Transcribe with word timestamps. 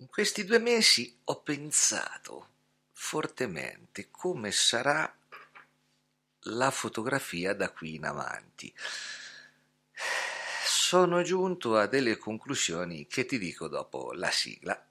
In 0.00 0.06
questi 0.06 0.46
due 0.46 0.58
mesi 0.58 1.14
ho 1.24 1.42
pensato 1.42 2.48
fortemente 2.90 4.08
come 4.10 4.50
sarà 4.50 5.14
la 6.44 6.70
fotografia 6.70 7.52
da 7.52 7.70
qui 7.70 7.96
in 7.96 8.06
avanti. 8.06 8.72
Sono 10.64 11.22
giunto 11.22 11.76
a 11.76 11.86
delle 11.86 12.16
conclusioni 12.16 13.06
che 13.08 13.26
ti 13.26 13.38
dico 13.38 13.68
dopo 13.68 14.14
la 14.14 14.30
sigla. 14.30 14.89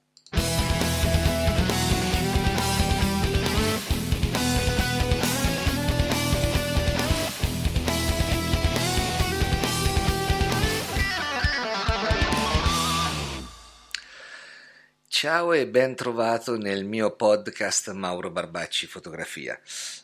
Ciao 15.22 15.52
e 15.52 15.66
ben 15.66 15.94
trovato 15.94 16.56
nel 16.56 16.86
mio 16.86 17.14
podcast 17.14 17.90
Mauro 17.90 18.30
Barbacci 18.30 18.86
Fotografia. 18.86 19.60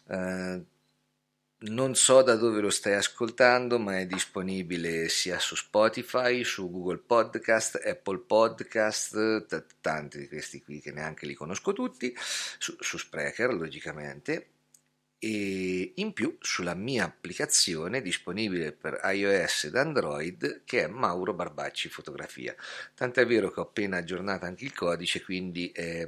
Uh, 0.08 0.62
non 1.60 1.94
so 1.94 2.20
da 2.20 2.34
dove 2.34 2.60
lo 2.60 2.68
stai 2.68 2.92
ascoltando, 2.92 3.78
ma 3.78 3.98
è 3.98 4.04
disponibile 4.04 5.08
sia 5.08 5.38
su 5.38 5.54
Spotify, 5.54 6.44
su 6.44 6.70
Google 6.70 6.98
Podcast, 6.98 7.80
Apple 7.82 8.24
Podcast, 8.26 9.46
t- 9.46 9.64
tanti 9.80 10.18
di 10.18 10.28
questi 10.28 10.62
qui 10.62 10.82
che 10.82 10.92
neanche 10.92 11.24
li 11.24 11.32
conosco 11.32 11.72
tutti, 11.72 12.14
su, 12.58 12.76
su 12.78 12.98
Sprecher 12.98 13.54
logicamente, 13.54 14.55
e 15.18 15.92
in 15.96 16.12
più 16.12 16.36
sulla 16.40 16.74
mia 16.74 17.04
applicazione 17.04 18.02
disponibile 18.02 18.72
per 18.72 19.00
iOS 19.02 19.64
ed 19.64 19.76
Android 19.76 20.62
che 20.64 20.84
è 20.84 20.86
Mauro 20.86 21.32
Barbacci 21.32 21.88
Fotografia. 21.88 22.54
Tant'è 22.94 23.26
vero 23.26 23.50
che 23.50 23.60
ho 23.60 23.64
appena 23.64 23.98
aggiornato 23.98 24.44
anche 24.44 24.64
il 24.64 24.74
codice, 24.74 25.22
quindi 25.22 25.70
è, 25.72 26.06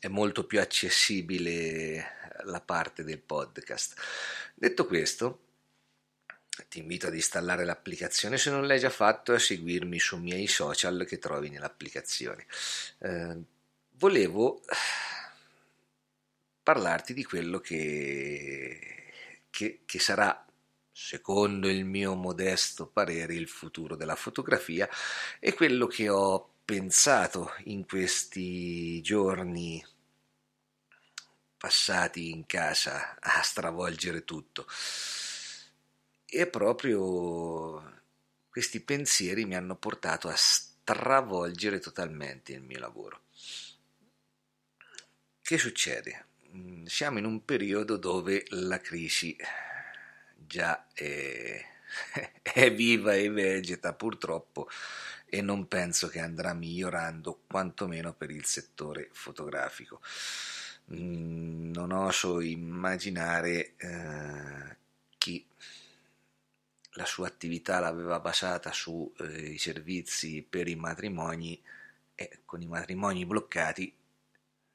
è 0.00 0.08
molto 0.08 0.46
più 0.46 0.60
accessibile 0.60 2.20
la 2.44 2.60
parte 2.60 3.04
del 3.04 3.20
podcast. 3.20 3.94
Detto 4.54 4.86
questo, 4.86 5.40
ti 6.68 6.80
invito 6.80 7.06
ad 7.06 7.14
installare 7.14 7.64
l'applicazione 7.64 8.36
se 8.36 8.50
non 8.50 8.66
l'hai 8.66 8.78
già 8.78 8.90
fatto 8.90 9.32
e 9.32 9.36
a 9.36 9.38
seguirmi 9.38 9.98
sui 9.98 10.20
miei 10.20 10.46
social 10.46 11.04
che 11.06 11.18
trovi 11.18 11.48
nell'applicazione. 11.48 12.46
Eh, 12.98 13.36
volevo 13.92 14.62
parlarti 16.72 17.12
di 17.12 17.22
quello 17.22 17.60
che, 17.60 19.12
che, 19.50 19.82
che 19.84 19.98
sarà 19.98 20.46
secondo 20.90 21.68
il 21.68 21.84
mio 21.84 22.14
modesto 22.14 22.86
parere, 22.86 23.34
il 23.34 23.46
futuro 23.46 23.94
della 23.94 24.16
fotografia 24.16 24.88
e 25.38 25.52
quello 25.52 25.86
che 25.86 26.08
ho 26.08 26.54
pensato 26.64 27.52
in 27.64 27.86
questi 27.86 29.02
giorni 29.02 29.84
passati 31.58 32.30
in 32.30 32.46
casa 32.46 33.18
a 33.20 33.42
stravolgere 33.42 34.24
tutto. 34.24 34.66
E 36.24 36.46
proprio 36.46 38.00
questi 38.48 38.80
pensieri 38.80 39.44
mi 39.44 39.56
hanno 39.56 39.76
portato 39.76 40.28
a 40.28 40.36
stravolgere 40.36 41.80
totalmente 41.80 42.52
il 42.54 42.62
mio 42.62 42.78
lavoro. 42.78 43.24
Che 45.42 45.58
succede? 45.58 46.30
Mm, 46.54 46.84
siamo 46.84 47.18
in 47.18 47.24
un 47.24 47.44
periodo 47.44 47.96
dove 47.96 48.44
la 48.50 48.78
crisi 48.78 49.34
già 50.36 50.86
è, 50.92 51.64
è 52.42 52.74
viva 52.74 53.14
e 53.14 53.30
vegeta 53.30 53.94
purtroppo 53.94 54.68
e 55.24 55.40
non 55.40 55.66
penso 55.66 56.08
che 56.08 56.20
andrà 56.20 56.52
migliorando 56.52 57.42
quantomeno 57.46 58.12
per 58.12 58.30
il 58.30 58.44
settore 58.44 59.08
fotografico. 59.12 60.00
Mm, 60.92 61.70
non 61.72 61.92
oso 61.92 62.40
immaginare 62.40 63.74
eh, 63.78 64.76
chi 65.16 65.46
la 66.96 67.06
sua 67.06 67.28
attività 67.28 67.78
l'aveva 67.78 68.20
basata 68.20 68.72
sui 68.72 69.10
eh, 69.20 69.58
servizi 69.58 70.42
per 70.42 70.68
i 70.68 70.74
matrimoni 70.74 71.62
e 72.14 72.40
con 72.44 72.60
i 72.60 72.66
matrimoni 72.66 73.24
bloccati 73.24 73.94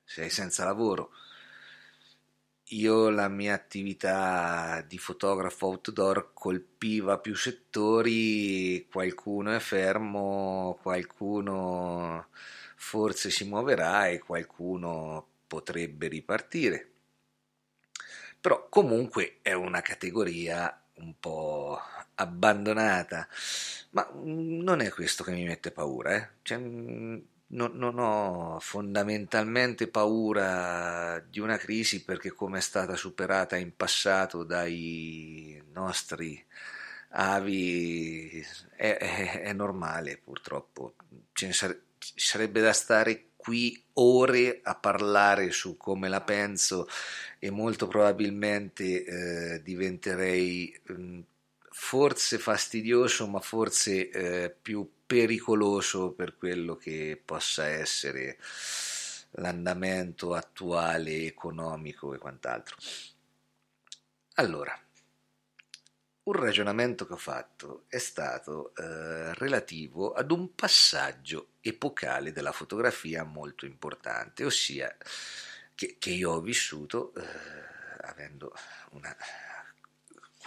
sei 0.03 0.29
senza 0.31 0.63
lavoro 0.63 1.11
io 2.71 3.09
la 3.09 3.27
mia 3.29 3.53
attività 3.53 4.83
di 4.85 4.97
fotografo 4.97 5.67
outdoor 5.67 6.31
colpiva 6.33 7.17
più 7.19 7.35
settori, 7.35 8.85
qualcuno 8.91 9.53
è 9.53 9.59
fermo, 9.59 10.77
qualcuno 10.81 12.27
forse 12.75 13.29
si 13.29 13.45
muoverà 13.45 14.07
e 14.07 14.19
qualcuno 14.19 15.25
potrebbe 15.47 16.07
ripartire. 16.07 16.91
Però 18.41 18.67
comunque 18.69 19.37
è 19.41 19.53
una 19.53 19.81
categoria 19.81 20.81
un 20.95 21.13
po' 21.19 21.79
abbandonata, 22.15 23.27
ma 23.91 24.09
non 24.13 24.81
è 24.81 24.89
questo 24.89 25.23
che 25.23 25.31
mi 25.31 25.45
mette 25.45 25.71
paura, 25.71 26.15
eh? 26.15 26.29
cioè, 26.43 26.57
non, 27.49 27.71
non, 27.75 27.97
ho 27.99 28.59
fondamentalmente 28.59 29.87
paura 29.87 31.19
di 31.19 31.39
una 31.39 31.57
crisi 31.57 32.03
perché 32.03 32.31
come 32.31 32.57
è 32.57 32.61
stata 32.61 32.95
superata 32.95 33.55
in 33.55 33.75
passato 33.75 34.43
dai 34.43 35.61
nostri 35.71 36.43
avi 37.09 38.43
è, 38.75 38.97
è, 38.97 39.41
è 39.41 39.53
normale 39.53 40.17
purtroppo. 40.17 40.95
Ce 41.33 41.53
sare, 41.53 41.83
sarebbe 41.97 42.61
da 42.61 42.73
stare 42.73 43.29
qui 43.35 43.81
ore 43.93 44.59
a 44.63 44.75
parlare 44.75 45.51
su 45.51 45.77
come 45.77 46.09
la 46.09 46.21
penso 46.21 46.87
e 47.39 47.49
molto 47.49 47.87
probabilmente 47.87 49.05
eh, 49.05 49.61
diventerei 49.63 50.77
mh, 50.83 50.93
mm, 50.93 51.19
forse 51.71 52.37
fastidioso 52.39 53.27
ma 53.27 53.39
forse 53.39 54.09
eh, 54.09 54.49
più 54.49 54.89
pericoloso 55.07 56.11
per 56.11 56.35
quello 56.35 56.75
che 56.75 57.19
possa 57.23 57.65
essere 57.65 58.37
l'andamento 59.31 60.33
attuale 60.33 61.25
economico 61.25 62.13
e 62.13 62.17
quant'altro. 62.17 62.75
Allora, 64.35 64.77
un 66.23 66.33
ragionamento 66.33 67.07
che 67.07 67.13
ho 67.13 67.17
fatto 67.17 67.85
è 67.87 67.97
stato 67.97 68.75
eh, 68.75 69.33
relativo 69.35 70.11
ad 70.13 70.29
un 70.29 70.53
passaggio 70.53 71.53
epocale 71.61 72.33
della 72.33 72.51
fotografia 72.51 73.23
molto 73.23 73.65
importante, 73.65 74.43
ossia 74.43 74.93
che, 75.73 75.95
che 75.97 76.09
io 76.09 76.31
ho 76.31 76.41
vissuto 76.41 77.13
eh, 77.15 77.23
avendo 78.01 78.53
una 78.91 79.15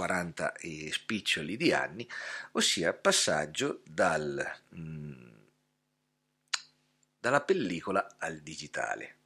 40 0.01 0.55
e 0.55 0.91
spiccioli 0.91 1.59
di 1.59 1.75
anni, 1.75 2.09
ossia 2.53 2.95
passaggio 2.95 3.83
dal, 3.85 4.61
mm, 4.75 5.29
dalla 7.19 7.43
pellicola 7.43 8.17
al 8.17 8.39
digitale. 8.39 9.17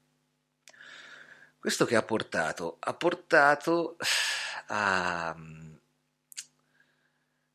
Questo 1.61 1.85
che 1.85 1.95
ha 1.95 2.03
portato? 2.03 2.79
Ha 2.81 2.93
portato 2.93 3.97
a, 4.67 5.29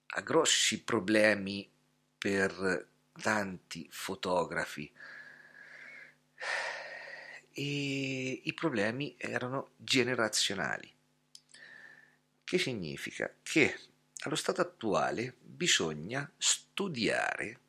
a 0.06 0.22
grossi 0.22 0.82
problemi 0.82 1.70
per 2.18 2.88
tanti 3.22 3.86
fotografi 3.92 4.90
e 7.52 8.42
i 8.46 8.54
problemi 8.54 9.14
erano 9.18 9.72
generazionali 9.76 10.99
che 12.50 12.58
significa? 12.58 13.32
Che 13.44 13.80
allo 14.24 14.34
stato 14.34 14.62
attuale 14.62 15.36
bisogna 15.40 16.28
studiare 16.36 17.60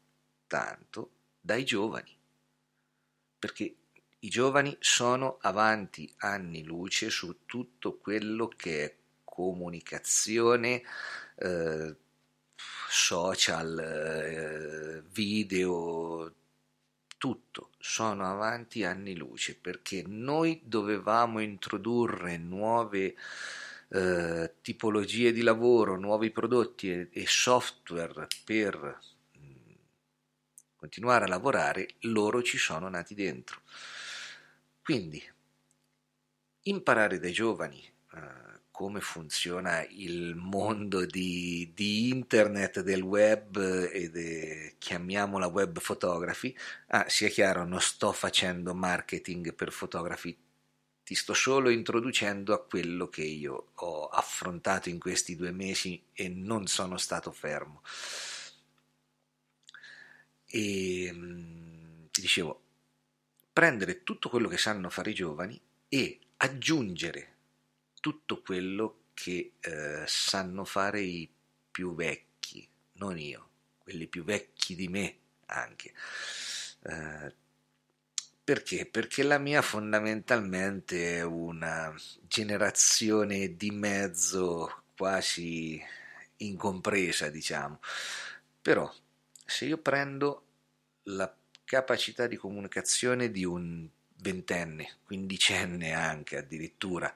tanto 0.46 1.10
dai 1.38 1.66
giovani, 1.66 2.16
perché 3.38 3.74
i 4.20 4.28
giovani 4.30 4.74
sono 4.80 5.36
avanti 5.42 6.10
anni 6.20 6.64
luce 6.64 7.10
su 7.10 7.44
tutto 7.44 7.98
quello 7.98 8.48
che 8.48 8.84
è 8.84 8.94
comunicazione, 9.22 10.82
eh, 11.34 11.94
social, 12.88 13.78
eh, 13.78 15.02
video, 15.10 16.34
tutto, 17.18 17.72
sono 17.78 18.24
avanti 18.24 18.82
anni 18.84 19.14
luce 19.14 19.54
perché 19.56 20.02
noi 20.06 20.62
dovevamo 20.64 21.40
introdurre 21.40 22.38
nuove 22.38 23.14
eh, 23.92 24.54
tipologie 24.62 25.32
di 25.32 25.42
lavoro, 25.42 25.98
nuovi 25.98 26.30
prodotti 26.30 26.90
e, 26.92 27.08
e 27.12 27.26
software 27.26 28.28
per 28.44 28.98
mm, 29.38 29.72
continuare 30.76 31.24
a 31.24 31.28
lavorare, 31.28 31.88
loro 32.00 32.42
ci 32.42 32.56
sono 32.58 32.88
nati 32.88 33.14
dentro. 33.14 33.62
Quindi 34.82 35.22
imparare 36.62 37.18
dai 37.18 37.32
giovani 37.32 37.82
eh, 38.14 38.60
come 38.70 39.00
funziona 39.00 39.84
il 39.90 40.34
mondo 40.36 41.04
di, 41.04 41.70
di 41.74 42.08
internet, 42.08 42.80
del 42.80 43.02
web 43.02 43.56
e 43.92 44.08
de, 44.10 44.76
chiamiamola 44.78 45.48
web 45.48 45.80
photography. 45.80 46.56
Ah, 46.88 47.06
sia 47.08 47.28
chiaro, 47.28 47.64
non 47.64 47.80
sto 47.80 48.12
facendo 48.12 48.74
marketing 48.74 49.54
per 49.54 49.72
fotografi, 49.72 50.36
ti 51.10 51.16
sto 51.16 51.34
solo 51.34 51.70
introducendo 51.70 52.54
a 52.54 52.62
quello 52.62 53.08
che 53.08 53.24
io 53.24 53.70
ho 53.74 54.06
affrontato 54.06 54.90
in 54.90 55.00
questi 55.00 55.34
due 55.34 55.50
mesi 55.50 56.00
e 56.12 56.28
non 56.28 56.68
sono 56.68 56.98
stato 56.98 57.32
fermo. 57.32 57.82
E 60.46 61.12
ti 62.12 62.20
dicevo, 62.20 62.62
prendere 63.52 64.04
tutto 64.04 64.28
quello 64.28 64.46
che 64.46 64.56
sanno 64.56 64.88
fare 64.88 65.10
i 65.10 65.14
giovani 65.14 65.60
e 65.88 66.20
aggiungere 66.36 67.34
tutto 68.00 68.40
quello 68.40 69.06
che 69.12 69.54
eh, 69.58 70.04
sanno 70.06 70.64
fare 70.64 71.00
i 71.00 71.28
più 71.72 71.92
vecchi, 71.96 72.68
non 72.98 73.18
io, 73.18 73.48
quelli 73.78 74.06
più 74.06 74.22
vecchi 74.22 74.76
di 74.76 74.86
me 74.86 75.16
anche. 75.46 75.92
Eh, 76.84 77.34
perché? 78.50 78.84
Perché 78.84 79.22
la 79.22 79.38
mia 79.38 79.62
fondamentalmente 79.62 81.18
è 81.18 81.22
una 81.22 81.94
generazione 82.26 83.54
di 83.54 83.70
mezzo 83.70 84.82
quasi 84.96 85.80
incompresa, 86.38 87.28
diciamo. 87.28 87.78
Però 88.60 88.92
se 89.44 89.66
io 89.66 89.78
prendo 89.78 90.42
la 91.04 91.32
capacità 91.64 92.26
di 92.26 92.34
comunicazione 92.34 93.30
di 93.30 93.44
un 93.44 93.88
ventenne, 94.16 94.96
quindicenne 95.04 95.92
anche 95.92 96.38
addirittura, 96.38 97.14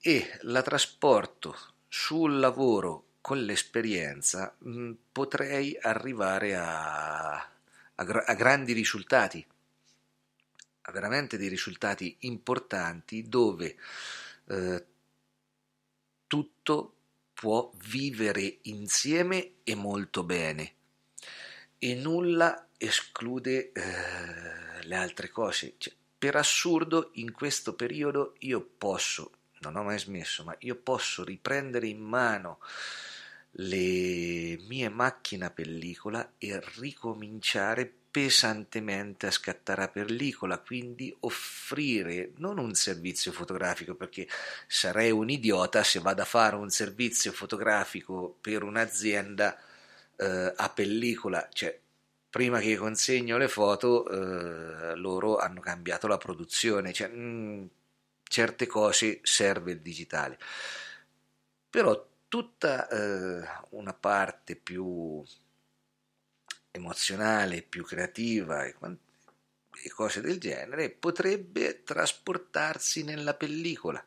e 0.00 0.38
la 0.40 0.62
trasporto 0.62 1.56
sul 1.86 2.40
lavoro 2.40 3.10
con 3.20 3.40
l'esperienza, 3.44 4.52
mh, 4.58 4.90
potrei 5.12 5.78
arrivare 5.80 6.56
a, 6.56 7.34
a, 7.34 7.44
a 7.94 8.34
grandi 8.34 8.72
risultati, 8.72 9.46
veramente 10.90 11.36
dei 11.36 11.48
risultati 11.48 12.16
importanti 12.20 13.28
dove 13.28 13.76
eh, 14.48 14.86
tutto 16.26 16.94
può 17.32 17.70
vivere 17.86 18.58
insieme 18.62 19.54
e 19.62 19.74
molto 19.74 20.24
bene 20.24 20.74
e 21.78 21.94
nulla 21.94 22.68
esclude 22.78 23.72
eh, 23.72 24.84
le 24.84 24.96
altre 24.96 25.30
cose. 25.30 25.74
Cioè, 25.78 25.94
per 26.18 26.36
assurdo, 26.36 27.10
in 27.14 27.32
questo 27.32 27.74
periodo 27.74 28.34
io 28.40 28.60
posso 28.60 29.32
non 29.62 29.76
ho 29.76 29.82
mai 29.82 29.98
smesso, 29.98 30.44
ma 30.44 30.54
io 30.60 30.76
posso 30.76 31.24
riprendere 31.24 31.86
in 31.86 32.00
mano 32.00 32.58
le 33.56 34.58
mie 34.66 34.88
macchine 34.88 35.46
a 35.46 35.50
pellicola 35.50 36.34
e 36.38 36.60
ricominciare 36.76 37.92
pesantemente 38.12 39.26
a 39.26 39.30
scattare 39.30 39.84
a 39.84 39.88
pellicola, 39.88 40.58
quindi 40.58 41.14
offrire 41.20 42.32
non 42.36 42.58
un 42.58 42.74
servizio 42.74 43.32
fotografico, 43.32 43.94
perché 43.94 44.28
sarei 44.66 45.10
un 45.10 45.30
idiota 45.30 45.82
se 45.82 45.98
vado 45.98 46.20
a 46.20 46.26
fare 46.26 46.56
un 46.56 46.68
servizio 46.68 47.32
fotografico 47.32 48.36
per 48.40 48.62
un'azienda 48.64 49.58
eh, 50.16 50.52
a 50.54 50.68
pellicola, 50.68 51.48
cioè 51.52 51.76
prima 52.28 52.60
che 52.60 52.76
consegno 52.76 53.38
le 53.38 53.48
foto 53.48 54.06
eh, 54.08 54.94
loro 54.96 55.38
hanno 55.38 55.60
cambiato 55.60 56.06
la 56.06 56.18
produzione, 56.18 56.92
cioè, 56.92 57.08
mh, 57.08 57.20
mm, 57.20 57.64
certe 58.24 58.66
cose 58.66 59.20
serve 59.22 59.72
il 59.72 59.80
digitale. 59.80 60.38
Però 61.70 62.06
tutta 62.28 62.88
eh, 62.88 63.42
una 63.70 63.94
parte 63.94 64.56
più 64.56 65.24
emozionale, 66.72 67.62
più 67.62 67.84
creativa 67.84 68.64
e, 68.64 68.74
e 69.84 69.90
cose 69.90 70.20
del 70.20 70.38
genere 70.40 70.90
potrebbe 70.90 71.82
trasportarsi 71.82 73.04
nella 73.04 73.34
pellicola 73.34 74.04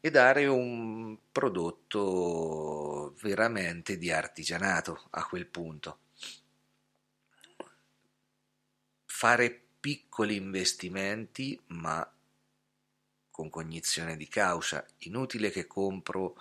e 0.00 0.10
dare 0.10 0.46
un 0.46 1.18
prodotto 1.30 3.14
veramente 3.20 3.98
di 3.98 4.10
artigianato 4.10 5.08
a 5.10 5.26
quel 5.26 5.46
punto. 5.46 5.98
Fare 9.06 9.62
piccoli 9.80 10.36
investimenti 10.36 11.60
ma 11.68 12.08
con 13.30 13.50
cognizione 13.50 14.16
di 14.16 14.28
causa. 14.28 14.86
Inutile 14.98 15.50
che 15.50 15.66
compro 15.66 16.36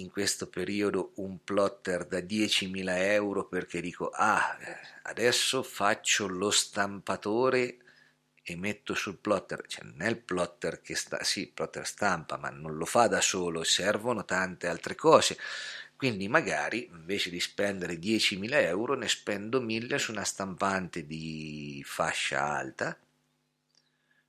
in 0.00 0.10
questo 0.10 0.48
periodo 0.48 1.12
un 1.16 1.42
plotter 1.42 2.06
da 2.06 2.18
10.000 2.18 2.84
euro 2.98 3.46
perché 3.46 3.80
dico 3.80 4.10
ah 4.10 4.56
adesso 5.02 5.62
faccio 5.62 6.26
lo 6.26 6.50
stampatore 6.50 7.78
e 8.42 8.56
metto 8.56 8.94
sul 8.94 9.16
plotter. 9.18 9.66
Cioè 9.66 9.84
non 9.84 10.02
è 10.02 10.08
il 10.08 10.18
plotter 10.18 10.80
che 10.80 10.94
sta 10.94 11.22
sì 11.24 11.40
il 11.40 11.50
plotter 11.52 11.86
stampa 11.86 12.36
ma 12.36 12.50
non 12.50 12.76
lo 12.76 12.84
fa 12.84 13.08
da 13.08 13.20
solo 13.20 13.64
servono 13.64 14.24
tante 14.24 14.68
altre 14.68 14.94
cose. 14.94 15.38
Quindi 15.96 16.28
magari 16.28 16.86
invece 16.90 17.30
di 17.30 17.40
spendere 17.40 17.94
10.000 17.94 18.52
euro 18.64 18.94
ne 18.94 19.08
spendo 19.08 19.60
1.000 19.60 19.96
su 19.96 20.12
una 20.12 20.24
stampante 20.24 21.06
di 21.06 21.82
fascia 21.86 22.42
alta 22.44 22.96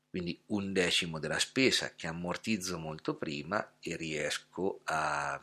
quindi 0.09 0.41
un 0.47 0.73
decimo 0.73 1.19
della 1.19 1.37
spesa 1.37 1.93
che 1.95 2.07
ammortizzo 2.07 2.79
molto 2.79 3.15
prima 3.15 3.73
e 3.79 3.95
riesco 3.95 4.79
a, 4.85 5.39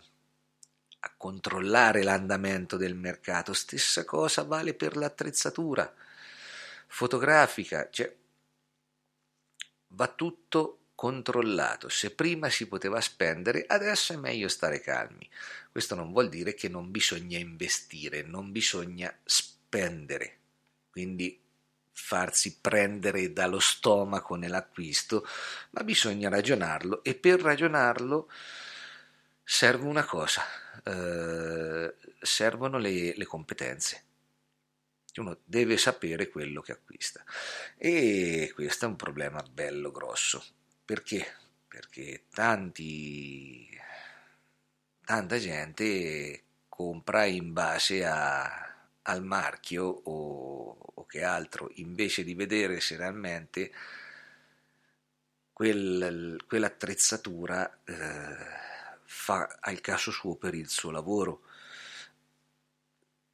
a 1.05 1.13
controllare 1.17 2.03
l'andamento 2.03 2.77
del 2.79 2.95
mercato. 2.95 3.53
Stessa 3.53 4.05
cosa 4.05 4.43
vale 4.43 4.73
per 4.73 4.97
l'attrezzatura 4.97 5.93
fotografica, 6.87 7.89
cioè 7.91 8.13
va 9.89 10.09
tutto 10.09 10.79
controllato. 10.95 11.89
Se 11.89 12.13
prima 12.13 12.49
si 12.49 12.67
poteva 12.67 13.01
spendere, 13.01 13.65
adesso 13.67 14.15
è 14.15 14.17
meglio 14.17 14.49
stare 14.49 14.81
calmi. 14.81 15.29
Questo 15.71 15.95
non 15.95 16.11
vuol 16.11 16.31
dire 16.31 16.55
che 16.55 16.69
non 16.69 16.91
bisogna 16.91 17.37
investire, 17.37 18.23
non 18.23 18.51
bisogna 18.51 19.15
spendere. 19.25 20.39
Quindi 20.91 21.39
farsi 21.93 22.59
prendere 22.61 23.33
dallo 23.33 23.61
stomaco 23.61 24.37
nell'acquisto, 24.37 25.27
ma 25.71 25.85
bisogna 25.85 26.29
ragionarlo 26.29 27.03
e 27.05 27.15
per 27.15 27.41
ragionarlo 27.41 28.31
serve 29.45 29.87
una 29.87 30.05
cosa, 30.05 30.43
eh, 30.85 31.95
servono 32.21 32.79
le, 32.79 33.15
le 33.15 33.25
competenze. 33.27 34.03
Uno 35.17 35.39
deve 35.45 35.77
sapere 35.77 36.29
quello 36.29 36.61
che 36.61 36.73
acquista 36.73 37.23
e 37.77 38.51
questo 38.53 38.87
è 38.87 38.89
un 38.89 38.97
problema 38.97 39.43
bello 39.43 39.93
grosso. 39.93 40.45
Perché? 40.85 41.25
Perché 41.69 42.25
tanti, 42.31 43.69
tanta 45.05 45.39
gente 45.39 46.43
compra 46.69 47.25
in 47.27 47.53
base 47.53 48.05
a, 48.05 48.75
al 49.03 49.25
marchio 49.25 49.85
o, 49.85 50.77
o, 50.95 51.07
che 51.07 51.23
altro, 51.23 51.71
invece 51.75 52.25
di 52.25 52.35
vedere 52.35 52.81
se 52.81 52.97
realmente 52.97 53.73
quel, 55.53 56.43
quell'attrezzatura 56.47 57.81
eh, 57.85 58.73
fa 59.15 59.59
al 59.61 59.81
caso 59.81 60.11
suo 60.11 60.35
per 60.35 60.55
il 60.55 60.69
suo 60.69 60.91
lavoro. 60.91 61.45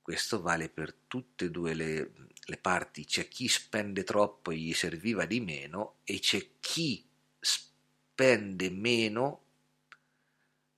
Questo 0.02 0.40
vale 0.40 0.68
per 0.68 0.94
tutte 1.08 1.46
e 1.46 1.50
due 1.50 1.74
le, 1.74 2.12
le 2.44 2.56
parti, 2.58 3.06
c'è 3.06 3.26
chi 3.26 3.48
spende 3.48 4.04
troppo 4.04 4.50
e 4.50 4.56
gli 4.56 4.74
serviva 4.74 5.24
di 5.24 5.40
meno 5.40 5.96
e 6.04 6.20
c'è 6.20 6.50
chi 6.60 7.04
spende 7.40 8.70
meno 8.70 9.44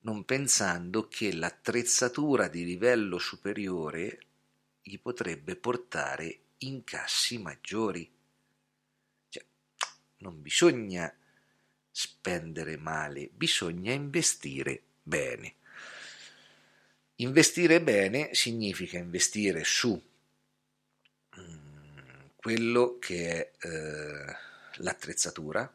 non 0.01 0.25
pensando 0.25 1.09
che 1.09 1.35
l'attrezzatura 1.35 2.49
di 2.49 2.65
livello 2.65 3.19
superiore 3.19 4.21
gli 4.81 4.99
potrebbe 4.99 5.57
portare 5.57 6.41
incassi 6.59 7.39
maggiori. 7.39 8.11
Cioè, 9.29 9.45
non 10.19 10.41
bisogna 10.41 11.15
spendere 11.91 12.77
male, 12.79 13.29
bisogna 13.33 13.93
investire 13.93 14.85
bene. 15.03 15.55
Investire 17.17 17.81
bene 17.81 18.35
significa 18.35 18.99
investire 18.99 19.65
su 19.65 20.01
mm, 21.39 22.21
quello 22.37 22.99
che 22.99 23.53
è 23.59 23.67
eh, 23.67 24.37
l'attrezzatura 24.77 25.73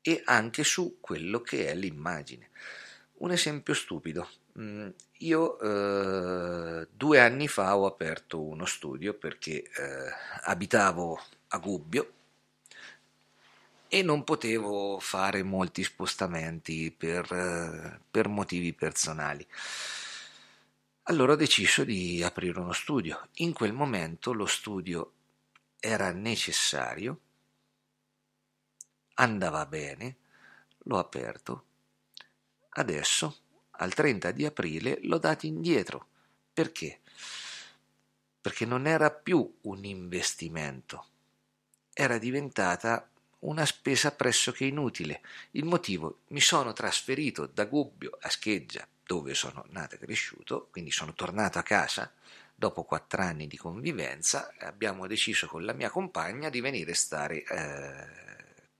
e 0.00 0.22
anche 0.26 0.64
su 0.64 0.98
quello 1.00 1.40
che 1.40 1.68
è 1.68 1.74
l'immagine. 1.74 2.50
Un 3.18 3.30
esempio 3.30 3.74
stupido. 3.74 4.28
Mm, 4.58 4.88
io 5.18 5.58
eh, 5.60 6.88
due 6.92 7.20
anni 7.20 7.48
fa 7.48 7.76
ho 7.76 7.86
aperto 7.86 8.40
uno 8.40 8.66
studio 8.66 9.14
perché 9.14 9.62
eh, 9.62 10.12
abitavo 10.42 11.20
a 11.48 11.58
Gubbio 11.58 12.12
e 13.94 14.02
non 14.02 14.24
potevo 14.24 14.98
fare 14.98 15.44
molti 15.44 15.84
spostamenti 15.84 16.90
per, 16.90 18.00
per 18.10 18.26
motivi 18.26 18.72
personali. 18.72 19.46
Allora 21.04 21.34
ho 21.34 21.36
deciso 21.36 21.84
di 21.84 22.20
aprire 22.20 22.58
uno 22.58 22.72
studio. 22.72 23.28
In 23.34 23.52
quel 23.52 23.72
momento 23.72 24.32
lo 24.32 24.46
studio 24.46 25.12
era 25.78 26.10
necessario, 26.10 27.20
andava 29.14 29.64
bene, 29.66 30.16
l'ho 30.78 30.98
aperto. 30.98 31.64
Adesso, 32.70 33.36
al 33.70 33.94
30 33.94 34.32
di 34.32 34.44
aprile, 34.44 34.98
l'ho 35.02 35.18
dato 35.18 35.46
indietro. 35.46 36.08
Perché? 36.52 36.98
Perché 38.40 38.66
non 38.66 38.88
era 38.88 39.12
più 39.12 39.58
un 39.60 39.84
investimento, 39.84 41.06
era 41.92 42.18
diventata 42.18 43.08
una 43.44 43.64
spesa 43.64 44.12
pressoché 44.12 44.64
inutile. 44.64 45.20
Il 45.52 45.64
motivo, 45.64 46.20
mi 46.28 46.40
sono 46.40 46.72
trasferito 46.72 47.46
da 47.46 47.64
Gubbio 47.64 48.16
a 48.20 48.28
Scheggia, 48.28 48.86
dove 49.04 49.34
sono 49.34 49.64
nato 49.70 49.94
e 49.94 49.98
cresciuto, 49.98 50.68
quindi 50.70 50.90
sono 50.90 51.14
tornato 51.14 51.58
a 51.58 51.62
casa 51.62 52.12
dopo 52.54 52.84
quattro 52.84 53.22
anni 53.22 53.46
di 53.46 53.56
convivenza, 53.56 54.54
abbiamo 54.60 55.06
deciso 55.06 55.46
con 55.46 55.64
la 55.64 55.72
mia 55.72 55.90
compagna 55.90 56.48
di 56.48 56.60
venire 56.60 56.92
a 56.92 56.94
stare 56.94 57.42
eh, 57.42 58.06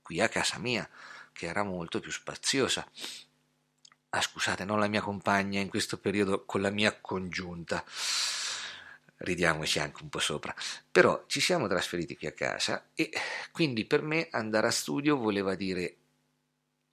qui 0.01 0.21
a 0.21 0.29
casa 0.29 0.59
mia, 0.59 0.89
che 1.33 1.47
era 1.47 1.65
molto 1.65 2.01
più 2.01 2.13
spaziosa. 2.13 2.89
Ah, 4.11 4.21
scusate, 4.21 4.65
non 4.65 4.79
la 4.79 4.87
mia 4.87 5.01
compagna 5.01 5.61
in 5.61 5.69
questo 5.69 5.99
periodo 5.99 6.45
con 6.45 6.61
la 6.61 6.71
mia 6.71 6.97
congiunta 7.01 7.85
ridiamoci 9.19 9.79
anche 9.79 10.03
un 10.03 10.09
po' 10.09 10.19
sopra. 10.19 10.55
Però 10.91 11.25
ci 11.27 11.41
siamo 11.41 11.67
trasferiti 11.67 12.17
qui 12.17 12.27
a 12.27 12.33
casa 12.33 12.91
e 12.95 13.11
quindi 13.53 13.85
per 13.85 14.03
me 14.03 14.29
andare 14.31 14.67
a 14.67 14.71
studio 14.71 15.17
voleva 15.17 15.55
dire 15.55 15.97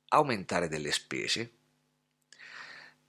aumentare 0.10 0.68
delle 0.68 0.92
spese 0.92 1.52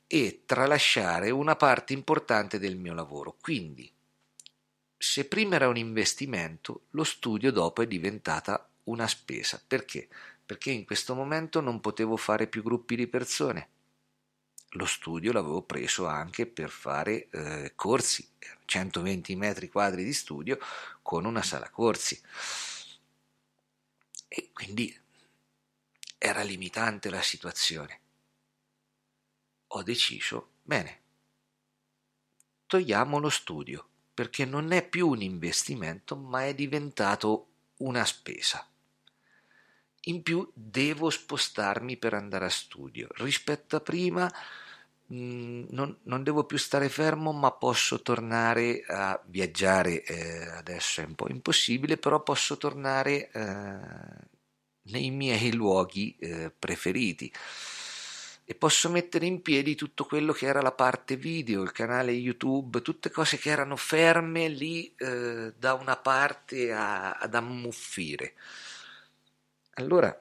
e 0.07 0.43
tralasciare 0.45 1.31
una 1.31 1.57
parte 1.57 1.93
importante 1.93 2.59
del 2.59 2.77
mio 2.77 2.95
lavoro. 2.95 3.37
Quindi, 3.41 3.91
se 4.97 5.25
prima 5.27 5.57
era 5.57 5.69
un 5.69 5.77
investimento, 5.77 6.83
lo 6.91 7.05
studio 7.05 7.51
dopo 7.51 7.83
è 7.83 7.87
diventata 7.87 8.69
una 8.85 9.07
spesa. 9.07 9.61
Perché? 9.67 10.09
Perché 10.45 10.71
in 10.71 10.85
questo 10.85 11.15
momento 11.15 11.61
non 11.61 11.81
potevo 11.81 12.17
fare 12.17 12.47
più 12.47 12.63
gruppi 12.63 12.95
di 12.95 13.07
persone 13.07 13.69
lo 14.73 14.87
studio 14.87 15.33
l'avevo 15.33 15.63
preso 15.63 16.07
anche 16.07 16.47
per 16.47 16.71
fare 16.71 17.29
eh, 17.31 17.73
corsi, 17.75 18.27
120 18.65 19.37
metri 19.37 19.69
quadri 19.69 20.05
di 20.05 20.13
studio 20.13 20.59
con 21.03 21.25
una 21.25 21.43
sala 21.43 21.69
corsi. 21.71 22.21
E 24.29 24.51
quindi 24.53 24.99
era 26.17 26.43
limitante 26.43 27.11
la 27.11 27.21
situazione. 27.21 28.01
Ho 29.75 29.83
deciso, 29.83 30.53
bene, 30.63 31.01
togliamo 32.67 33.19
lo 33.19 33.29
studio, 33.29 33.87
perché 34.15 34.45
non 34.45 34.73
è 34.73 34.87
più 34.87 35.09
un 35.09 35.23
investimento, 35.23 36.17
ma 36.17 36.47
è 36.47 36.55
diventato 36.55 37.49
una 37.79 38.05
spesa. 38.05 38.72
In 40.07 40.23
più 40.23 40.51
devo 40.55 41.11
spostarmi 41.11 41.97
per 41.97 42.15
andare 42.15 42.47
a 42.47 42.51
studio. 42.51 43.09
Rispetto 43.17 43.77
a 43.77 43.81
prima 43.81 44.31
Mm, 45.13 45.65
non, 45.71 45.99
non, 46.05 46.23
devo 46.23 46.45
più 46.45 46.57
stare 46.57 46.89
fermo, 46.89 47.33
ma 47.33 47.51
posso 47.53 48.01
tornare 48.01 48.83
a 48.87 49.21
viaggiare. 49.27 50.03
Eh, 50.05 50.47
adesso 50.47 51.03
è 51.03 51.05
un 51.05 51.15
po' 51.15 51.29
impossibile, 51.29 51.99
però 51.99 52.23
posso 52.23 52.57
tornare 52.57 53.31
eh, 53.31 53.79
nei 54.85 55.11
miei 55.11 55.53
luoghi 55.55 56.17
eh, 56.19 56.51
preferiti 56.57 57.31
e 58.45 58.55
posso 58.55 58.89
mettere 58.91 59.27
in 59.27 59.41
piedi 59.41 59.75
tutto 59.77 60.05
quello 60.05 60.33
che 60.33 60.47
era 60.47 60.61
la 60.61 60.73
parte 60.73 61.17
video, 61.17 61.63
il 61.63 61.73
canale 61.73 62.13
YouTube, 62.13 62.83
tutte 62.83 63.11
cose 63.11 63.39
che 63.39 63.51
erano 63.51 63.77
ferme 63.77 64.49
lì 64.49 64.93
eh, 64.97 65.53
da 65.57 65.75
una 65.75 65.97
parte 65.97 66.73
a, 66.73 67.13
ad 67.13 67.35
ammuffire. 67.35 68.35
Allora 69.75 70.19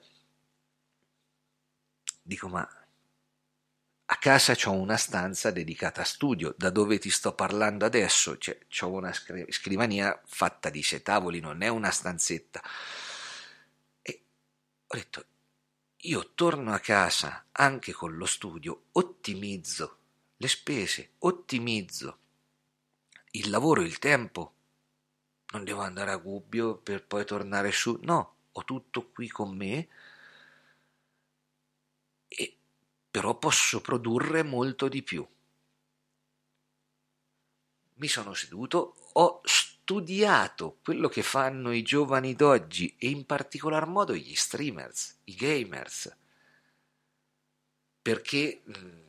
dico, 2.22 2.48
ma 2.48 2.68
a 4.06 4.16
casa 4.18 4.56
ho 4.66 4.72
una 4.72 4.98
stanza 4.98 5.52
dedicata 5.52 6.02
a 6.02 6.06
studio, 6.06 6.54
da 6.58 6.70
dove 6.70 7.00
ti 7.00 7.10
sto 7.10 7.34
parlando 7.34 7.86
adesso, 7.86 8.38
cioè, 8.38 8.58
ho 8.82 8.92
una 8.92 9.14
scrivania 9.14 10.20
fatta 10.26 10.70
di 10.70 10.84
sei 10.84 11.02
tavoli, 11.02 11.40
non 11.40 11.62
è 11.62 11.70
una 11.70 11.92
stanzetta. 11.92 12.62
E 14.02 14.24
ho 14.88 14.96
detto, 14.96 15.26
io 16.04 16.32
torno 16.34 16.74
a 16.74 16.80
casa 16.80 17.46
anche 17.52 17.94
con 17.94 18.16
lo 18.16 18.26
studio, 18.26 18.88
ottimizzo 18.94 19.98
le 20.38 20.48
spese, 20.48 21.12
ottimizzo 21.20 22.18
il 23.32 23.50
lavoro, 23.50 23.82
il 23.82 24.00
tempo. 24.00 24.54
Non 25.54 25.64
devo 25.64 25.82
andare 25.82 26.12
a 26.12 26.18
Gubbio 26.18 26.78
per 26.78 27.06
poi 27.06 27.26
tornare 27.26 27.72
su, 27.72 27.98
no, 28.04 28.36
ho 28.52 28.64
tutto 28.64 29.10
qui 29.12 29.28
con 29.28 29.56
me 29.56 29.88
però 33.12 33.38
posso 33.38 33.82
produrre 33.82 34.42
molto 34.42 34.88
di 34.88 35.04
più. 35.04 35.28
Mi 37.96 38.08
sono 38.08 38.34
seduto, 38.34 38.96
ho 39.14 39.42
studiato 39.44 40.80
quello 40.82 41.10
che 41.10 41.22
fanno 41.22 41.72
i 41.74 41.84
giovani 41.84 42.34
d'oggi 42.34 42.96
e 42.98 43.10
in 43.10 43.26
particolar 43.26 43.86
modo 43.86 44.16
gli 44.16 44.34
streamers, 44.34 45.20
i 45.26 45.36
gamers, 45.36 46.16
perché 48.02 48.62
mm, 48.66 49.00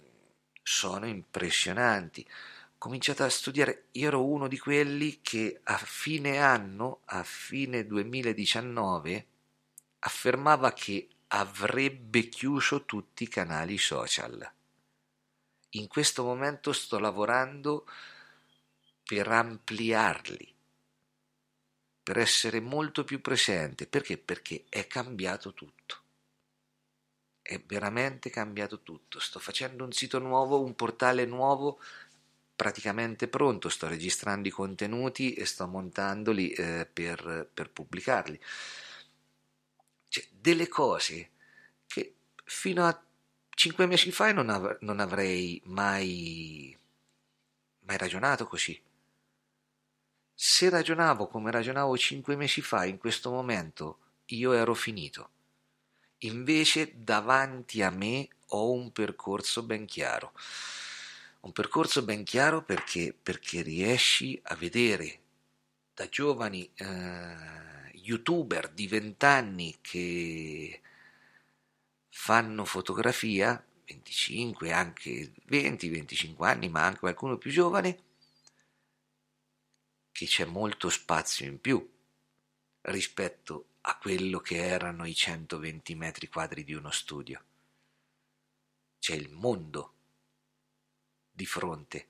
sono 0.62 1.06
impressionanti. 1.06 2.26
Ho 2.28 2.78
cominciato 2.78 3.22
a 3.22 3.28
studiare, 3.28 3.86
io 3.92 4.08
ero 4.08 4.24
uno 4.26 4.48
di 4.48 4.58
quelli 4.58 5.20
che 5.22 5.60
a 5.62 5.78
fine 5.78 6.38
anno, 6.38 7.02
a 7.04 7.22
fine 7.22 7.86
2019, 7.86 9.26
affermava 10.04 10.72
che 10.72 11.08
avrebbe 11.28 12.28
chiuso 12.28 12.84
tutti 12.84 13.24
i 13.24 13.28
canali 13.28 13.78
social. 13.78 14.50
In 15.70 15.88
questo 15.88 16.24
momento 16.24 16.72
sto 16.72 16.98
lavorando 16.98 17.86
per 19.04 19.28
ampliarli, 19.28 20.54
per 22.02 22.18
essere 22.18 22.60
molto 22.60 23.04
più 23.04 23.20
presente. 23.20 23.86
Perché? 23.86 24.18
Perché 24.18 24.64
è 24.68 24.86
cambiato 24.86 25.54
tutto. 25.54 26.00
È 27.40 27.60
veramente 27.64 28.28
cambiato 28.28 28.82
tutto. 28.82 29.18
Sto 29.18 29.38
facendo 29.38 29.84
un 29.84 29.92
sito 29.92 30.18
nuovo, 30.18 30.62
un 30.62 30.74
portale 30.74 31.24
nuovo 31.24 31.80
praticamente 32.54 33.28
pronto, 33.28 33.68
sto 33.68 33.88
registrando 33.88 34.46
i 34.46 34.52
contenuti 34.52 35.32
e 35.32 35.46
sto 35.46 35.66
montandoli 35.66 36.50
eh, 36.52 36.86
per, 36.92 37.48
per 37.52 37.70
pubblicarli 37.70 38.38
cioè, 40.12 40.28
delle 40.30 40.68
cose 40.68 41.30
che 41.86 42.16
fino 42.44 42.84
a 42.84 43.02
cinque 43.48 43.86
mesi 43.86 44.12
fa 44.12 44.30
non, 44.30 44.50
av- 44.50 44.76
non 44.80 45.00
avrei 45.00 45.58
mai, 45.64 46.76
mai 47.86 47.96
ragionato 47.96 48.46
così. 48.46 48.78
Se 50.34 50.68
ragionavo 50.68 51.28
come 51.28 51.50
ragionavo 51.50 51.96
cinque 51.96 52.36
mesi 52.36 52.60
fa, 52.60 52.84
in 52.84 52.98
questo 52.98 53.30
momento 53.30 54.00
io 54.26 54.52
ero 54.52 54.74
finito. 54.74 55.30
Invece 56.18 56.92
davanti 56.94 57.80
a 57.80 57.88
me 57.88 58.28
ho 58.48 58.70
un 58.70 58.92
percorso 58.92 59.62
ben 59.62 59.86
chiaro. 59.86 60.34
Un 61.40 61.52
percorso 61.52 62.02
ben 62.02 62.22
chiaro 62.22 62.62
perché, 62.62 63.16
perché 63.20 63.62
riesci 63.62 64.38
a 64.44 64.56
vedere 64.56 65.20
da 65.94 66.06
giovani 66.10 66.70
eh, 66.74 67.81
youtuber 68.02 68.70
di 68.70 68.86
vent'anni 68.86 69.78
che 69.80 70.80
fanno 72.08 72.64
fotografia, 72.64 73.64
25, 73.86 74.72
anche 74.72 75.32
20, 75.44 75.88
25 75.88 76.48
anni, 76.48 76.68
ma 76.68 76.84
anche 76.84 77.00
qualcuno 77.00 77.38
più 77.38 77.50
giovane, 77.50 78.02
che 80.12 80.26
c'è 80.26 80.44
molto 80.44 80.88
spazio 80.88 81.46
in 81.46 81.60
più 81.60 81.90
rispetto 82.82 83.66
a 83.82 83.96
quello 83.98 84.40
che 84.40 84.56
erano 84.56 85.06
i 85.06 85.14
120 85.14 85.94
metri 85.94 86.28
quadri 86.28 86.64
di 86.64 86.74
uno 86.74 86.90
studio. 86.90 87.44
C'è 88.98 89.14
il 89.14 89.30
mondo 89.30 89.94
di 91.30 91.46
fronte. 91.46 92.08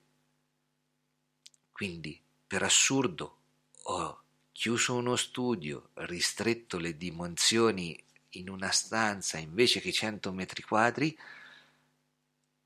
Quindi, 1.71 2.21
per 2.45 2.61
assurdo, 2.61 3.37
ho 3.83 4.22
chiuso 4.63 4.95
uno 4.95 5.17
studio, 5.17 5.89
ristretto 5.95 6.77
le 6.77 6.95
dimensioni 6.95 8.01
in 8.35 8.47
una 8.47 8.71
stanza 8.71 9.37
invece 9.37 9.81
che 9.81 9.91
100 9.91 10.31
metri 10.31 10.61
quadri, 10.61 11.19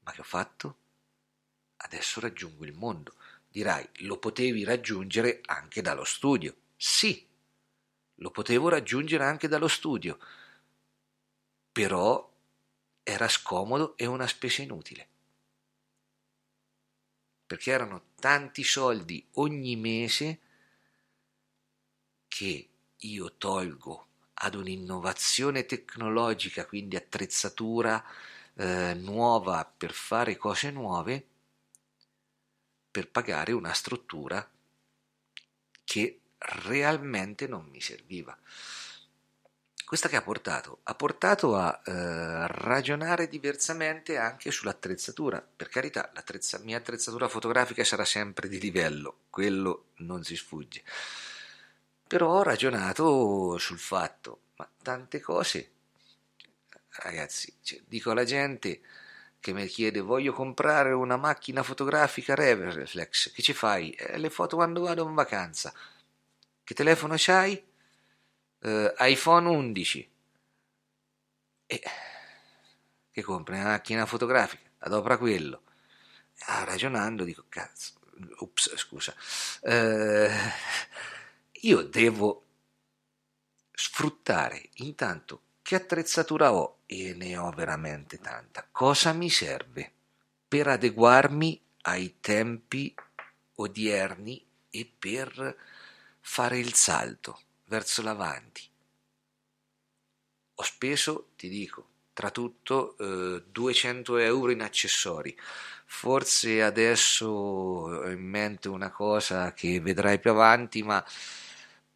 ma 0.04 0.12
che 0.12 0.22
ho 0.22 0.24
fatto? 0.24 0.78
Adesso 1.78 2.20
raggiungo 2.20 2.66
il 2.66 2.74
mondo. 2.74 3.16
Dirai, 3.48 3.90
lo 4.02 4.20
potevi 4.20 4.64
raggiungere 4.64 5.42
anche 5.46 5.82
dallo 5.82 6.04
studio. 6.04 6.56
Sì, 6.76 7.28
lo 8.18 8.30
potevo 8.30 8.70
raggiungere 8.70 9.24
anche 9.24 9.48
dallo 9.48 9.68
studio, 9.68 10.20
però 11.72 12.32
era 13.02 13.28
scomodo 13.28 13.98
e 13.98 14.06
una 14.06 14.28
spesa 14.28 14.62
inutile. 14.62 15.08
Perché 17.48 17.72
erano 17.72 18.10
tanti 18.20 18.64
soldi 18.64 19.28
ogni 19.32 19.76
mese 19.76 20.42
che 22.38 22.70
io 22.96 23.34
tolgo 23.40 24.06
ad 24.36 24.54
un'innovazione 24.54 25.66
tecnologica, 25.66 26.68
quindi 26.68 26.96
attrezzatura 26.96 28.04
eh, 28.54 28.94
nuova 28.94 29.66
per 29.66 29.92
fare 29.92 30.38
cose 30.38 30.70
nuove, 30.70 31.26
per 32.92 33.10
pagare 33.10 33.54
una 33.54 33.74
struttura 33.74 34.48
che 35.84 36.20
realmente 36.38 37.48
non 37.48 37.66
mi 37.72 37.82
serviva. 37.82 38.38
Questa 39.84 40.08
che 40.08 40.18
ha 40.18 40.22
portato? 40.22 40.82
Ha 40.84 40.94
portato 40.94 41.56
a 41.56 41.82
eh, 41.84 42.46
ragionare 42.46 43.28
diversamente 43.28 44.18
anche 44.18 44.52
sull'attrezzatura. 44.52 45.42
Per 45.42 45.70
carità, 45.70 46.12
la 46.14 46.24
mia 46.62 46.78
attrezzatura 46.78 47.28
fotografica 47.30 47.84
sarà 47.84 48.06
sempre 48.06 48.48
di 48.48 48.60
livello, 48.60 49.22
quello 49.32 49.86
non 49.96 50.24
si 50.24 50.36
sfugge. 50.36 50.84
Però 52.08 52.30
ho 52.30 52.44
ragionato 52.44 53.58
sul 53.58 53.80
fatto, 53.80 54.40
ma 54.56 54.70
tante 54.82 55.20
cose, 55.20 55.72
ragazzi, 56.90 57.54
cioè, 57.62 57.82
dico 57.86 58.12
alla 58.12 58.24
gente 58.24 58.82
che 59.40 59.52
mi 59.54 59.66
chiede 59.68 60.00
voglio 60.00 60.32
comprare 60.34 60.94
una 60.94 61.18
macchina 61.18 61.64
fotografica 61.64 62.34
Reflex, 62.34 63.32
che 63.34 63.42
ci 63.42 63.54
fai? 63.54 63.92
Eh, 63.92 64.18
le 64.18 64.30
foto 64.30 64.56
quando 64.56 64.82
vado 64.82 65.06
in 65.06 65.14
vacanza. 65.14 65.74
Che 66.64 66.74
telefono 66.74 67.16
c'hai? 67.18 67.62
Uh, 68.60 68.94
iPhone 69.00 69.48
11. 69.50 70.10
E 71.68 71.82
che 73.12 73.22
compri 73.22 73.56
una 73.56 73.66
macchina 73.66 74.06
fotografica? 74.06 74.70
Adopra 74.80 75.18
quello. 75.18 75.62
Ah, 76.48 76.64
ragionando 76.64 77.24
dico, 77.24 77.46
cazzo, 77.50 77.94
ups, 78.40 78.76
scusa. 78.76 79.14
Uh, 79.62 80.30
io 81.68 81.82
devo 81.84 82.46
sfruttare 83.74 84.70
intanto 84.76 85.42
che 85.62 85.76
attrezzatura 85.76 86.54
ho 86.54 86.80
e 86.86 87.14
ne 87.14 87.36
ho 87.36 87.52
veramente 87.52 88.20
tanta. 88.20 88.66
Cosa 88.72 89.12
mi 89.12 89.30
serve 89.30 89.92
per 90.48 90.68
adeguarmi 90.70 91.62
ai 91.82 92.20
tempi 92.22 92.96
odierni 93.56 94.46
e 94.70 94.90
per 94.98 95.58
fare 96.22 96.58
il 96.58 96.74
salto 96.74 97.42
verso 97.66 98.02
l'avanti. 98.02 98.62
Ho 100.60 100.64
speso, 100.64 101.32
ti 101.36 101.50
dico, 101.50 101.90
tra 102.14 102.32
tutto 102.32 102.98
eh, 102.98 103.44
200 103.52 104.18
euro 104.18 104.52
in 104.52 104.62
accessori. 104.62 105.38
Forse 105.86 106.64
adesso 106.64 107.28
ho 107.28 108.10
in 108.10 108.24
mente 108.24 108.70
una 108.70 108.90
cosa 108.90 109.54
che 109.54 109.82
vedrai 109.82 110.20
più 110.20 110.32
avanti, 110.32 110.82
ma 110.82 111.04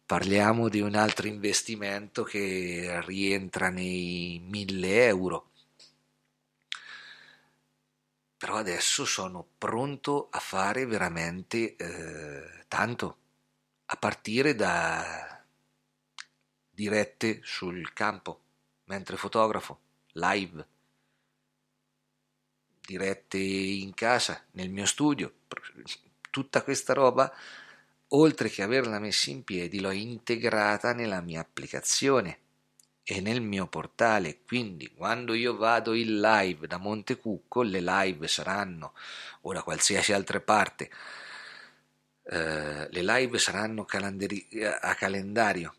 parliamo 0.06 0.68
di 0.68 0.80
un 0.80 0.94
altro 0.94 1.26
investimento 1.26 2.22
che 2.22 3.00
rientra 3.04 3.70
nei 3.70 4.40
1000 4.42 5.06
euro. 5.06 5.50
Però 8.36 8.56
adesso 8.56 9.04
sono 9.04 9.46
pronto 9.56 10.28
a 10.30 10.38
fare 10.40 10.84
veramente 10.84 11.76
eh, 11.76 12.64
tanto. 12.68 13.18
A 13.86 13.96
partire 13.96 14.54
da 14.54 15.44
dirette 16.68 17.40
sul 17.42 17.92
campo, 17.92 18.40
mentre 18.84 19.16
fotografo, 19.16 19.80
live, 20.14 20.66
dirette 22.80 23.38
in 23.38 23.94
casa, 23.94 24.44
nel 24.52 24.70
mio 24.70 24.86
studio, 24.86 25.32
tutta 26.30 26.62
questa 26.62 26.92
roba, 26.92 27.32
oltre 28.14 28.48
che 28.48 28.62
averla 28.62 28.98
messa 28.98 29.30
in 29.30 29.44
piedi, 29.44 29.80
l'ho 29.80 29.90
integrata 29.90 30.92
nella 30.92 31.20
mia 31.20 31.40
applicazione 31.40 32.38
e 33.02 33.20
nel 33.20 33.40
mio 33.40 33.66
portale. 33.66 34.40
Quindi 34.46 34.92
quando 34.94 35.34
io 35.34 35.56
vado 35.56 35.92
in 35.94 36.20
live 36.20 36.66
da 36.66 36.78
Montecucco, 36.78 37.62
le 37.62 37.80
live 37.80 38.28
saranno 38.28 38.94
o 39.42 39.52
da 39.52 39.62
qualsiasi 39.62 40.12
altra 40.12 40.40
parte 40.40 40.90
eh, 42.24 42.88
le 42.90 43.02
live 43.02 43.38
saranno 43.38 43.84
calandari- 43.84 44.48
a 44.80 44.94
calendario. 44.94 45.74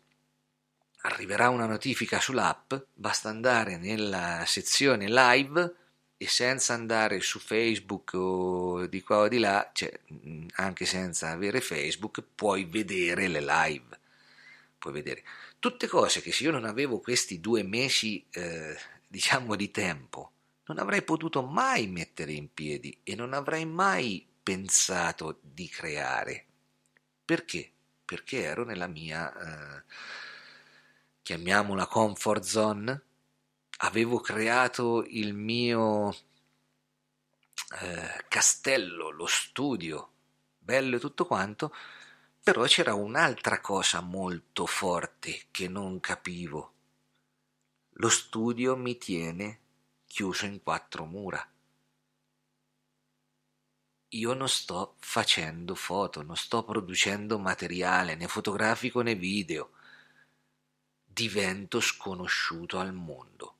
Arriverà 1.02 1.48
una 1.50 1.66
notifica 1.66 2.20
sull'app, 2.20 2.74
basta 2.94 3.28
andare 3.28 3.76
nella 3.76 4.44
sezione 4.46 5.06
live 5.08 5.74
e 6.24 6.28
senza 6.28 6.72
andare 6.72 7.20
su 7.20 7.38
Facebook 7.38 8.14
o 8.14 8.86
di 8.86 9.02
qua 9.02 9.18
o 9.18 9.28
di 9.28 9.38
là, 9.38 9.70
cioè 9.74 9.92
anche 10.54 10.86
senza 10.86 11.28
avere 11.28 11.60
Facebook, 11.60 12.22
puoi 12.34 12.64
vedere 12.64 13.28
le 13.28 13.40
live. 13.40 13.98
Puoi 14.78 14.92
vedere 14.94 15.22
tutte 15.58 15.86
cose 15.86 16.22
che 16.22 16.32
se 16.32 16.44
io 16.44 16.50
non 16.50 16.64
avevo 16.64 16.98
questi 17.00 17.40
due 17.40 17.62
mesi, 17.62 18.24
eh, 18.30 18.74
diciamo, 19.06 19.54
di 19.54 19.70
tempo, 19.70 20.32
non 20.66 20.78
avrei 20.78 21.02
potuto 21.02 21.42
mai 21.42 21.88
mettere 21.88 22.32
in 22.32 22.52
piedi 22.52 22.98
e 23.02 23.14
non 23.14 23.34
avrei 23.34 23.66
mai 23.66 24.26
pensato 24.42 25.40
di 25.42 25.68
creare. 25.68 26.46
Perché? 27.22 27.70
Perché 28.04 28.42
ero 28.44 28.64
nella 28.64 28.86
mia, 28.86 29.30
eh, 29.78 29.82
chiamiamola 31.22 31.86
comfort 31.86 32.42
zone, 32.44 33.02
avevo 33.78 34.20
creato 34.20 35.04
il 35.06 35.34
mio 35.34 36.14
eh, 37.80 38.24
castello, 38.28 39.10
lo 39.10 39.26
studio, 39.26 40.12
bello 40.58 40.96
e 40.96 41.00
tutto 41.00 41.26
quanto, 41.26 41.74
però 42.42 42.64
c'era 42.64 42.94
un'altra 42.94 43.60
cosa 43.60 44.00
molto 44.00 44.66
forte 44.66 45.46
che 45.50 45.68
non 45.68 46.00
capivo. 46.00 46.72
Lo 47.98 48.08
studio 48.08 48.76
mi 48.76 48.98
tiene 48.98 49.60
chiuso 50.06 50.46
in 50.46 50.62
quattro 50.62 51.04
mura 51.04 51.48
io 54.14 54.32
non 54.32 54.48
sto 54.48 54.94
facendo 55.00 55.74
foto, 55.74 56.22
non 56.22 56.36
sto 56.36 56.64
producendo 56.64 57.38
materiale 57.38 58.14
né 58.14 58.28
fotografico 58.28 59.00
né 59.00 59.14
video. 59.14 59.70
Divento 61.04 61.80
sconosciuto 61.80 62.78
al 62.78 62.92
mondo. 62.92 63.53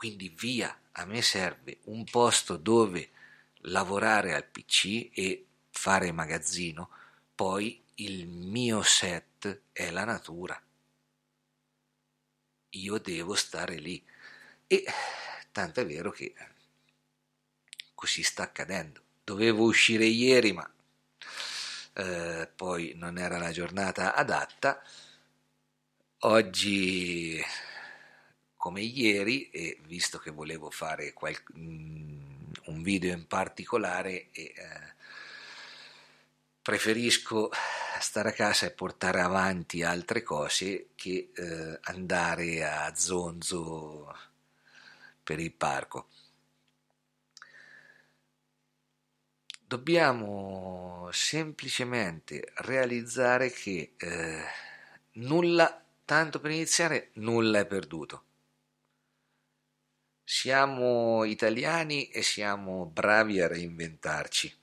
Quindi 0.00 0.30
via, 0.30 0.74
a 0.92 1.04
me 1.04 1.20
serve 1.20 1.80
un 1.84 2.04
posto 2.04 2.56
dove 2.56 3.10
lavorare 3.64 4.32
al 4.32 4.46
PC 4.46 5.10
e 5.12 5.44
fare 5.68 6.10
magazzino, 6.10 6.88
poi 7.34 7.84
il 7.96 8.26
mio 8.26 8.80
set 8.80 9.60
è 9.70 9.90
la 9.90 10.04
natura. 10.04 10.58
Io 12.70 12.98
devo 12.98 13.34
stare 13.34 13.76
lì. 13.76 14.02
E 14.66 14.86
tanto 15.52 15.80
è 15.80 15.86
vero 15.86 16.10
che 16.10 16.32
così 17.94 18.22
sta 18.22 18.44
accadendo. 18.44 19.02
Dovevo 19.22 19.64
uscire 19.64 20.06
ieri, 20.06 20.52
ma 20.54 20.72
eh, 21.92 22.50
poi 22.56 22.94
non 22.96 23.18
era 23.18 23.36
la 23.36 23.52
giornata 23.52 24.14
adatta. 24.14 24.82
Oggi, 26.20 27.38
come 28.60 28.82
ieri, 28.82 29.48
e 29.50 29.78
visto 29.86 30.18
che 30.18 30.30
volevo 30.30 30.70
fare 30.70 31.14
qual- 31.14 31.34
mm, 31.56 32.52
un 32.66 32.82
video 32.82 33.14
in 33.14 33.26
particolare, 33.26 34.28
e, 34.32 34.52
eh, 34.54 34.94
preferisco 36.62 37.50
stare 38.00 38.28
a 38.30 38.32
casa 38.32 38.66
e 38.66 38.70
portare 38.72 39.20
avanti 39.20 39.82
altre 39.82 40.22
cose 40.22 40.88
che 40.94 41.30
eh, 41.34 41.78
andare 41.82 42.64
a 42.64 42.94
zonzo 42.94 44.14
per 45.24 45.38
il 45.40 45.52
parco. 45.52 46.08
dobbiamo 49.70 51.08
semplicemente 51.12 52.52
realizzare 52.56 53.50
che 53.52 53.92
eh, 53.96 54.42
nulla, 55.12 55.80
tanto 56.04 56.40
per 56.40 56.50
iniziare, 56.50 57.10
nulla 57.14 57.60
è 57.60 57.66
perduto. 57.66 58.29
Siamo 60.32 61.24
italiani 61.24 62.08
e 62.08 62.22
siamo 62.22 62.86
bravi 62.86 63.40
a 63.40 63.48
reinventarci, 63.48 64.56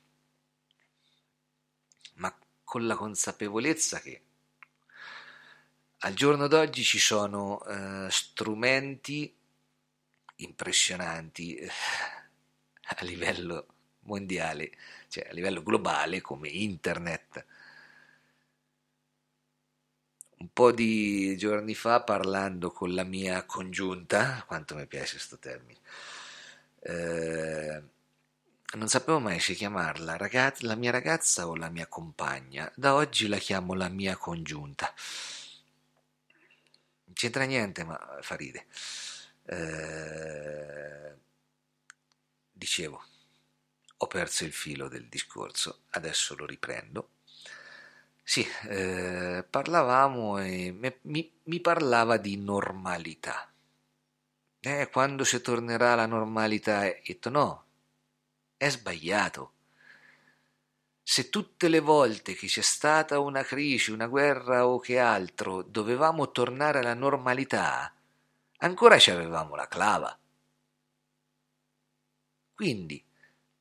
ma 2.13 2.33
con 2.63 2.87
la 2.87 2.95
consapevolezza 2.95 3.99
che 3.99 4.21
al 5.97 6.13
giorno 6.13 6.47
d'oggi 6.47 6.83
ci 6.83 6.99
sono 6.99 7.61
eh, 7.65 8.07
strumenti 8.09 9.35
impressionanti 10.37 11.57
eh, 11.57 11.67
a 11.67 13.03
livello 13.03 13.67
mondiale 14.03 14.71
cioè 15.09 15.27
a 15.29 15.33
livello 15.33 15.61
globale 15.63 16.21
come 16.21 16.47
internet. 16.47 17.45
Un 20.39 20.49
po' 20.53 20.71
di 20.71 21.35
giorni 21.37 21.73
fa 21.73 22.01
parlando 22.03 22.71
con 22.71 22.93
la 22.93 23.03
mia 23.03 23.43
congiunta, 23.45 24.43
quanto 24.45 24.75
mi 24.75 24.85
piace 24.85 25.13
questo 25.15 25.37
termine, 25.39 25.79
eh, 26.81 27.83
non 28.75 28.87
sapevo 28.87 29.19
mai 29.19 29.39
se 29.39 29.53
chiamarla 29.53 30.15
ragazza, 30.17 30.65
la 30.67 30.75
mia 30.75 30.91
ragazza 30.91 31.47
o 31.47 31.55
la 31.55 31.69
mia 31.69 31.87
compagna, 31.87 32.71
da 32.75 32.93
oggi 32.95 33.27
la 33.27 33.37
chiamo 33.37 33.73
la 33.73 33.89
mia 33.89 34.15
congiunta. 34.15 34.93
Non 37.05 37.13
c'entra 37.13 37.45
niente, 37.45 37.83
ma 37.83 37.97
fa 38.21 38.35
ride. 38.35 38.67
Eh, 39.45 41.15
dicevo, 42.51 43.03
ho 43.97 44.07
perso 44.07 44.45
il 44.45 44.53
filo 44.53 44.87
del 44.87 45.07
discorso, 45.07 45.81
adesso 45.91 46.35
lo 46.35 46.45
riprendo. 46.45 47.09
Sì, 48.29 48.45
eh, 48.67 49.45
parlavamo 49.49 50.37
e 50.39 50.71
mi, 51.03 51.31
mi, 51.43 51.59
parlava 51.61 52.17
di 52.17 52.35
normalità. 52.35 53.49
Eh, 54.59 54.89
quando 54.91 55.23
si 55.23 55.39
tornerà 55.41 55.93
alla 55.93 56.05
normalità? 56.05 56.85
Ho 56.87 57.01
detto 57.05 57.29
no, 57.29 57.65
è 58.57 58.67
sbagliato. 58.69 59.53
Se 61.01 61.29
tutte 61.29 61.69
le 61.69 61.79
volte 61.79 62.33
che 62.33 62.47
c'è 62.47 62.61
stata 62.61 63.17
una 63.19 63.43
crisi, 63.43 63.91
una 63.91 64.07
guerra 64.07 64.67
o 64.67 64.77
che 64.79 64.99
altro, 64.99 65.61
dovevamo 65.61 66.29
tornare 66.31 66.79
alla 66.79 66.93
normalità, 66.93 67.93
ancora 68.57 68.99
ci 68.99 69.09
avevamo 69.09 69.55
la 69.55 69.69
clava. 69.69 70.19
Quindi 72.53 73.01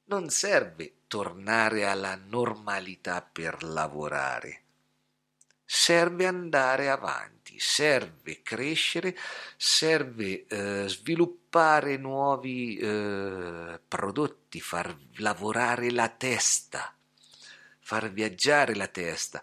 non 0.06 0.28
serve 0.28 0.95
tornare 1.06 1.86
alla 1.86 2.14
normalità 2.16 3.22
per 3.22 3.62
lavorare, 3.62 4.62
serve 5.64 6.26
andare 6.26 6.88
avanti, 6.88 7.58
serve 7.58 8.42
crescere, 8.42 9.16
serve 9.56 10.46
eh, 10.46 10.84
sviluppare 10.88 11.96
nuovi 11.96 12.76
eh, 12.76 13.80
prodotti, 13.86 14.60
far 14.60 14.96
lavorare 15.16 15.90
la 15.90 16.08
testa, 16.08 16.94
far 17.80 18.10
viaggiare 18.12 18.74
la 18.74 18.88
testa. 18.88 19.42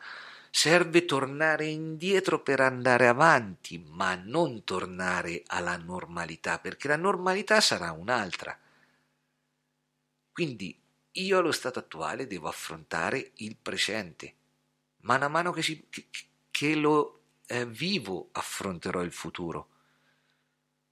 Serve 0.55 1.05
tornare 1.05 1.65
indietro 1.65 2.43
per 2.43 2.59
andare 2.59 3.07
avanti, 3.07 3.83
ma 3.89 4.13
non 4.13 4.63
tornare 4.63 5.41
alla 5.47 5.75
normalità, 5.77 6.59
perché 6.59 6.87
la 6.87 6.95
normalità 6.95 7.59
sarà 7.59 7.91
un'altra. 7.91 8.55
Quindi 10.31 10.82
io 11.13 11.37
allo 11.37 11.51
stato 11.51 11.79
attuale 11.79 12.27
devo 12.27 12.47
affrontare 12.47 13.31
il 13.35 13.55
presente. 13.55 14.35
Mano 15.01 15.25
a 15.25 15.29
mano 15.29 15.51
che, 15.51 15.61
si, 15.61 15.85
che, 15.89 16.07
che 16.49 16.75
lo 16.75 17.21
eh, 17.47 17.65
vivo 17.65 18.29
affronterò 18.31 19.01
il 19.01 19.11
futuro. 19.11 19.69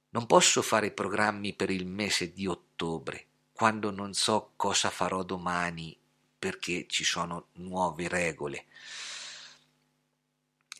Non 0.09 0.25
posso 0.25 0.61
fare 0.61 0.91
programmi 0.91 1.53
per 1.53 1.69
il 1.69 1.85
mese 1.85 2.33
di 2.33 2.45
ottobre, 2.45 3.27
quando 3.53 3.91
non 3.91 4.13
so 4.13 4.51
cosa 4.55 4.89
farò 4.89 5.23
domani 5.23 5.97
perché 6.37 6.85
ci 6.87 7.03
sono 7.03 7.47
nuove 7.53 8.07
regole. 8.07 8.65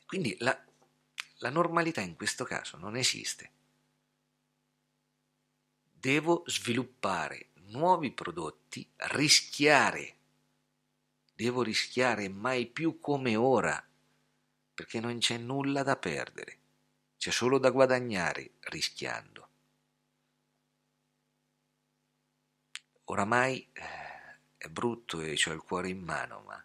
Quindi 0.06 0.36
la, 0.40 0.60
la 1.38 1.50
normalità 1.50 2.02
in 2.02 2.16
questo 2.16 2.44
caso 2.44 2.78
non 2.78 2.98
esiste. 2.98 3.52
Devo 5.90 6.44
sviluppare 6.48 7.51
nuovi 7.72 8.12
prodotti, 8.12 8.88
rischiare. 8.96 10.16
Devo 11.34 11.64
rischiare 11.64 12.30
mai 12.30 12.68
più 12.68 13.00
come 13.00 13.36
ora, 13.36 13.84
perché 14.74 15.00
non 15.00 15.18
c'è 15.18 15.38
nulla 15.38 15.84
da 15.84 15.98
perdere, 15.98 16.60
c'è 17.18 17.32
solo 17.32 17.58
da 17.58 17.70
guadagnare 17.70 18.52
rischiando. 18.62 19.50
Oramai 23.06 23.68
eh, 23.74 23.82
è 24.58 24.68
brutto 24.70 25.20
e 25.22 25.38
ho 25.46 25.52
il 25.52 25.62
cuore 25.62 25.90
in 25.90 26.00
mano, 26.00 26.42
ma 26.42 26.64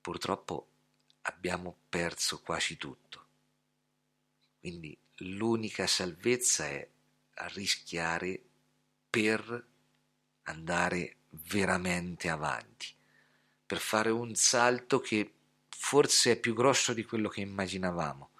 purtroppo 0.00 0.68
abbiamo 1.22 1.76
perso 1.88 2.40
quasi 2.40 2.76
tutto. 2.76 3.26
Quindi 4.60 4.96
l'unica 5.18 5.86
salvezza 5.86 6.66
è 6.66 6.88
rischiare 7.52 8.42
per 9.14 9.64
andare 10.42 11.18
veramente 11.28 12.28
avanti, 12.28 12.92
per 13.64 13.78
fare 13.78 14.10
un 14.10 14.34
salto 14.34 14.98
che 14.98 15.32
forse 15.68 16.32
è 16.32 16.36
più 16.36 16.52
grosso 16.52 16.92
di 16.92 17.04
quello 17.04 17.28
che 17.28 17.40
immaginavamo. 17.40 18.30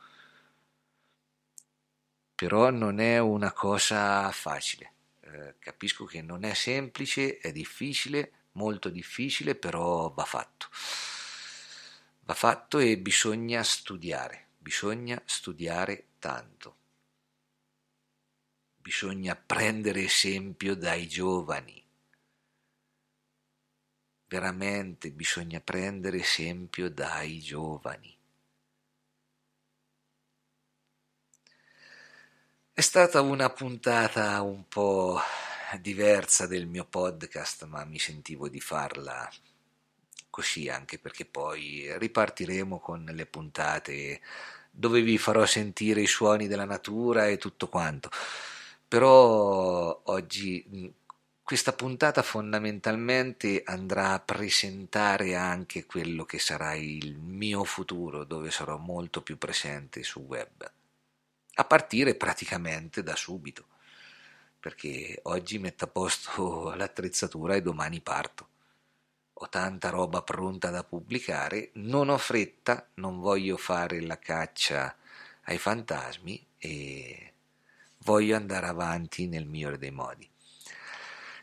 Però 2.34 2.70
non 2.70 2.98
è 2.98 3.20
una 3.20 3.52
cosa 3.52 4.28
facile. 4.32 4.92
Eh, 5.20 5.54
capisco 5.60 6.06
che 6.06 6.22
non 6.22 6.42
è 6.42 6.54
semplice, 6.54 7.38
è 7.38 7.52
difficile, 7.52 8.32
molto 8.52 8.88
difficile, 8.88 9.54
però 9.54 10.10
va 10.10 10.24
fatto. 10.24 10.66
Va 12.22 12.34
fatto 12.34 12.80
e 12.80 12.98
bisogna 12.98 13.62
studiare, 13.62 14.48
bisogna 14.58 15.22
studiare 15.24 16.06
tanto 16.18 16.78
bisogna 18.94 19.34
prendere 19.34 20.04
esempio 20.04 20.76
dai 20.76 21.08
giovani. 21.08 21.82
Veramente 24.28 25.10
bisogna 25.10 25.60
prendere 25.60 26.18
esempio 26.18 26.88
dai 26.88 27.40
giovani. 27.40 28.16
È 32.72 32.80
stata 32.80 33.20
una 33.20 33.50
puntata 33.50 34.40
un 34.42 34.68
po' 34.68 35.18
diversa 35.80 36.46
del 36.46 36.66
mio 36.66 36.84
podcast, 36.84 37.64
ma 37.64 37.84
mi 37.84 37.98
sentivo 37.98 38.48
di 38.48 38.60
farla 38.60 39.28
così 40.30 40.68
anche 40.68 41.00
perché 41.00 41.24
poi 41.24 41.92
ripartiremo 41.98 42.78
con 42.78 43.04
le 43.04 43.26
puntate 43.26 44.20
dove 44.70 45.02
vi 45.02 45.18
farò 45.18 45.44
sentire 45.46 46.00
i 46.00 46.06
suoni 46.06 46.46
della 46.46 46.64
natura 46.64 47.26
e 47.26 47.38
tutto 47.38 47.68
quanto. 47.68 48.08
Però 48.94 50.02
oggi 50.04 50.94
questa 51.42 51.72
puntata 51.72 52.22
fondamentalmente 52.22 53.64
andrà 53.64 54.12
a 54.12 54.20
presentare 54.20 55.34
anche 55.34 55.84
quello 55.84 56.24
che 56.24 56.38
sarà 56.38 56.74
il 56.74 57.18
mio 57.18 57.64
futuro, 57.64 58.22
dove 58.22 58.52
sarò 58.52 58.76
molto 58.76 59.20
più 59.20 59.36
presente 59.36 60.04
su 60.04 60.20
web, 60.20 60.72
a 61.54 61.64
partire 61.64 62.14
praticamente 62.14 63.02
da 63.02 63.16
subito, 63.16 63.66
perché 64.60 65.18
oggi 65.24 65.58
metto 65.58 65.86
a 65.86 65.88
posto 65.88 66.72
l'attrezzatura 66.78 67.56
e 67.56 67.62
domani 67.62 68.00
parto. 68.00 68.48
Ho 69.32 69.48
tanta 69.48 69.90
roba 69.90 70.22
pronta 70.22 70.70
da 70.70 70.84
pubblicare, 70.84 71.70
non 71.72 72.10
ho 72.10 72.18
fretta, 72.18 72.90
non 72.94 73.18
voglio 73.18 73.56
fare 73.56 74.00
la 74.00 74.20
caccia 74.20 74.94
ai 75.46 75.58
fantasmi 75.58 76.46
e 76.58 77.33
voglio 78.04 78.36
andare 78.36 78.66
avanti 78.66 79.26
nel 79.26 79.46
migliore 79.46 79.78
dei 79.78 79.90
modi. 79.90 80.28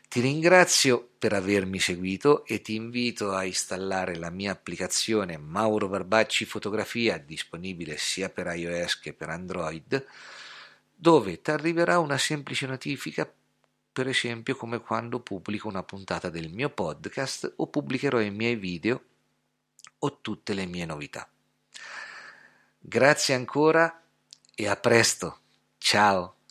Ti 0.08 0.20
ringrazio 0.20 1.08
per 1.18 1.32
avermi 1.32 1.78
seguito 1.78 2.44
e 2.44 2.60
ti 2.60 2.74
invito 2.74 3.32
a 3.32 3.44
installare 3.44 4.16
la 4.16 4.28
mia 4.28 4.52
applicazione 4.52 5.38
Mauro 5.38 5.88
Barbacci 5.88 6.44
Fotografia, 6.44 7.16
disponibile 7.16 7.96
sia 7.96 8.28
per 8.28 8.46
iOS 8.54 8.98
che 8.98 9.14
per 9.14 9.30
Android, 9.30 10.06
dove 10.94 11.40
ti 11.40 11.50
arriverà 11.50 11.98
una 11.98 12.18
semplice 12.18 12.66
notifica, 12.66 13.32
per 13.92 14.06
esempio 14.06 14.54
come 14.54 14.80
quando 14.80 15.20
pubblico 15.20 15.68
una 15.68 15.82
puntata 15.82 16.28
del 16.28 16.50
mio 16.50 16.68
podcast 16.68 17.54
o 17.56 17.68
pubblicherò 17.68 18.20
i 18.20 18.30
miei 18.30 18.56
video 18.56 19.02
o 20.00 20.20
tutte 20.20 20.52
le 20.52 20.66
mie 20.66 20.84
novità. 20.84 21.26
Grazie 22.78 23.34
ancora 23.34 24.02
e 24.54 24.68
a 24.68 24.76
presto. 24.76 25.38
Ciao. 25.78 26.41